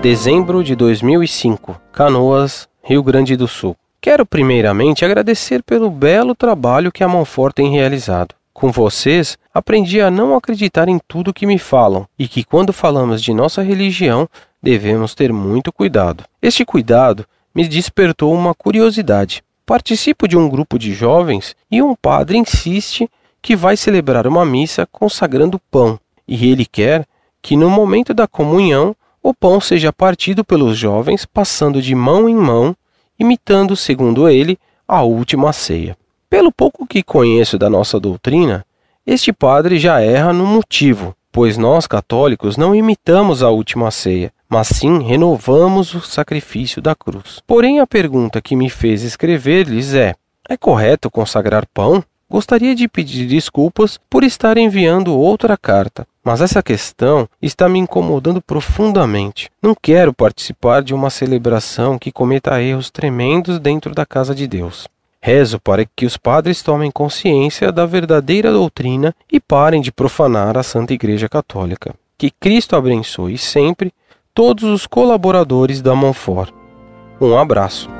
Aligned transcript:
Dezembro 0.00 0.62
de 0.62 0.76
2005, 0.76 1.80
Canoas, 1.90 2.68
Rio 2.80 3.02
Grande 3.02 3.34
do 3.34 3.48
Sul. 3.48 3.76
Quero 4.00 4.24
primeiramente 4.24 5.04
agradecer 5.04 5.60
pelo 5.60 5.90
belo 5.90 6.36
trabalho 6.36 6.92
que 6.92 7.02
a 7.02 7.08
Monfort 7.08 7.52
tem 7.52 7.72
realizado. 7.72 8.32
Com 8.52 8.70
vocês, 8.70 9.36
aprendi 9.52 10.00
a 10.00 10.08
não 10.08 10.36
acreditar 10.36 10.88
em 10.88 11.00
tudo 11.08 11.34
que 11.34 11.46
me 11.46 11.58
falam 11.58 12.06
e 12.16 12.28
que 12.28 12.44
quando 12.44 12.72
falamos 12.72 13.20
de 13.20 13.34
nossa 13.34 13.60
religião, 13.60 14.28
devemos 14.62 15.16
ter 15.16 15.32
muito 15.32 15.72
cuidado. 15.72 16.22
Este 16.40 16.64
cuidado 16.64 17.26
me 17.52 17.66
despertou 17.66 18.32
uma 18.32 18.54
curiosidade. 18.54 19.42
Participo 19.66 20.28
de 20.28 20.36
um 20.36 20.48
grupo 20.48 20.78
de 20.78 20.94
jovens 20.94 21.56
e 21.68 21.82
um 21.82 21.96
padre 21.96 22.38
insiste 22.38 23.10
que 23.42 23.56
vai 23.56 23.76
celebrar 23.76 24.28
uma 24.28 24.46
missa 24.46 24.86
consagrando 24.86 25.60
pão, 25.72 25.98
e 26.26 26.48
ele 26.48 26.64
quer 26.64 27.04
que 27.42 27.56
no 27.56 27.68
momento 27.68 28.14
da 28.14 28.28
comunhão 28.28 28.94
o 29.22 29.34
pão 29.34 29.60
seja 29.60 29.92
partido 29.92 30.44
pelos 30.44 30.76
jovens 30.76 31.24
passando 31.24 31.82
de 31.82 31.94
mão 31.94 32.28
em 32.28 32.34
mão, 32.34 32.76
imitando, 33.18 33.76
segundo 33.76 34.28
ele, 34.28 34.58
a 34.86 35.02
última 35.02 35.52
ceia. 35.52 35.96
Pelo 36.30 36.52
pouco 36.52 36.86
que 36.86 37.02
conheço 37.02 37.58
da 37.58 37.68
nossa 37.68 37.98
doutrina, 37.98 38.64
este 39.06 39.32
padre 39.32 39.78
já 39.78 40.00
erra 40.00 40.32
no 40.32 40.46
motivo, 40.46 41.14
pois 41.32 41.56
nós 41.56 41.86
católicos 41.86 42.56
não 42.56 42.74
imitamos 42.74 43.42
a 43.42 43.50
última 43.50 43.90
ceia, 43.90 44.32
mas 44.48 44.68
sim 44.68 45.02
renovamos 45.02 45.94
o 45.94 46.00
sacrifício 46.00 46.80
da 46.80 46.94
cruz. 46.94 47.42
Porém, 47.46 47.80
a 47.80 47.86
pergunta 47.86 48.40
que 48.40 48.56
me 48.56 48.68
fez 48.68 49.02
escrever-lhes 49.02 49.94
é: 49.94 50.14
é 50.48 50.56
correto 50.56 51.10
consagrar 51.10 51.66
pão? 51.72 52.02
Gostaria 52.30 52.74
de 52.74 52.86
pedir 52.86 53.26
desculpas 53.26 53.98
por 54.10 54.22
estar 54.22 54.58
enviando 54.58 55.16
outra 55.16 55.56
carta, 55.56 56.06
mas 56.22 56.42
essa 56.42 56.62
questão 56.62 57.26
está 57.40 57.68
me 57.70 57.78
incomodando 57.78 58.42
profundamente. 58.42 59.50
Não 59.62 59.74
quero 59.74 60.12
participar 60.12 60.82
de 60.82 60.92
uma 60.92 61.08
celebração 61.08 61.98
que 61.98 62.12
cometa 62.12 62.62
erros 62.62 62.90
tremendos 62.90 63.58
dentro 63.58 63.94
da 63.94 64.04
casa 64.04 64.34
de 64.34 64.46
Deus. 64.46 64.86
Rezo 65.22 65.58
para 65.58 65.86
que 65.96 66.04
os 66.04 66.18
padres 66.18 66.62
tomem 66.62 66.90
consciência 66.90 67.72
da 67.72 67.86
verdadeira 67.86 68.52
doutrina 68.52 69.14
e 69.32 69.40
parem 69.40 69.80
de 69.80 69.90
profanar 69.90 70.58
a 70.58 70.62
Santa 70.62 70.92
Igreja 70.92 71.30
Católica. 71.30 71.94
Que 72.18 72.30
Cristo 72.30 72.76
abençoe 72.76 73.38
sempre 73.38 73.92
todos 74.34 74.64
os 74.64 74.86
colaboradores 74.86 75.80
da 75.80 75.94
Monfort. 75.94 76.52
Um 77.20 77.36
abraço. 77.36 77.97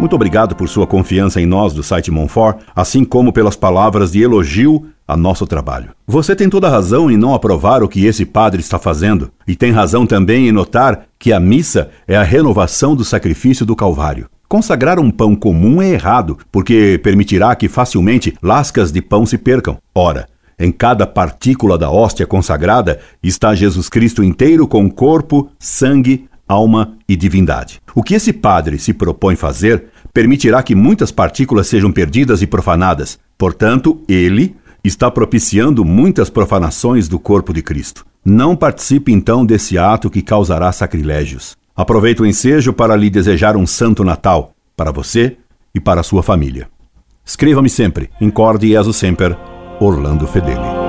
Muito 0.00 0.16
obrigado 0.16 0.54
por 0.54 0.68
sua 0.68 0.86
confiança 0.86 1.40
em 1.40 1.46
nós 1.46 1.72
do 1.72 1.82
site 1.82 2.10
Monfort, 2.10 2.58
assim 2.74 3.04
como 3.04 3.32
pelas 3.32 3.56
palavras 3.56 4.12
de 4.12 4.22
elogio 4.22 4.86
a 5.06 5.16
nosso 5.16 5.46
trabalho. 5.46 5.90
Você 6.06 6.34
tem 6.34 6.48
toda 6.48 6.68
razão 6.68 7.10
em 7.10 7.16
não 7.16 7.34
aprovar 7.34 7.82
o 7.82 7.88
que 7.88 8.04
esse 8.04 8.24
padre 8.24 8.60
está 8.60 8.78
fazendo, 8.78 9.30
e 9.46 9.54
tem 9.54 9.70
razão 9.72 10.04
também 10.04 10.48
em 10.48 10.52
notar 10.52 11.06
que 11.18 11.32
a 11.32 11.40
missa 11.40 11.90
é 12.06 12.16
a 12.16 12.22
renovação 12.22 12.94
do 12.94 13.04
sacrifício 13.04 13.64
do 13.64 13.76
Calvário. 13.76 14.28
Consagrar 14.48 14.98
um 14.98 15.10
pão 15.10 15.34
comum 15.34 15.80
é 15.80 15.90
errado, 15.90 16.38
porque 16.52 17.00
permitirá 17.02 17.54
que 17.54 17.68
facilmente 17.68 18.34
lascas 18.42 18.92
de 18.92 19.00
pão 19.00 19.24
se 19.24 19.38
percam. 19.38 19.78
Ora, 19.94 20.26
em 20.58 20.70
cada 20.70 21.06
partícula 21.06 21.76
da 21.78 21.90
hóstia 21.90 22.26
consagrada 22.26 23.00
está 23.22 23.54
Jesus 23.54 23.88
Cristo 23.88 24.22
inteiro 24.22 24.68
com 24.68 24.88
corpo, 24.90 25.50
sangue, 25.58 26.28
alma 26.48 26.96
e 27.08 27.16
divindade. 27.16 27.80
O 27.94 28.02
que 28.02 28.14
esse 28.14 28.32
padre 28.32 28.78
se 28.78 28.92
propõe 28.92 29.36
fazer 29.36 29.86
permitirá 30.12 30.62
que 30.62 30.74
muitas 30.74 31.10
partículas 31.10 31.66
sejam 31.66 31.90
perdidas 31.90 32.42
e 32.42 32.46
profanadas. 32.46 33.18
Portanto, 33.36 34.00
ele 34.08 34.54
está 34.82 35.10
propiciando 35.10 35.84
muitas 35.84 36.30
profanações 36.30 37.08
do 37.08 37.18
corpo 37.18 37.52
de 37.52 37.62
Cristo. 37.62 38.06
Não 38.24 38.54
participe 38.54 39.12
então 39.12 39.44
desse 39.44 39.76
ato 39.76 40.10
que 40.10 40.22
causará 40.22 40.70
sacrilégios. 40.72 41.56
Aproveito 41.74 42.20
o 42.20 42.26
ensejo 42.26 42.72
para 42.72 42.94
lhe 42.94 43.10
desejar 43.10 43.56
um 43.56 43.66
santo 43.66 44.04
Natal 44.04 44.54
para 44.76 44.92
você 44.92 45.36
e 45.74 45.80
para 45.80 46.02
sua 46.02 46.22
família. 46.22 46.68
Escreva-me 47.24 47.70
sempre. 47.70 48.10
Incorde 48.20 48.68
Jesus 48.68 48.96
Semper, 48.96 49.36
Orlando 49.80 50.26
Fedeli. 50.26 50.83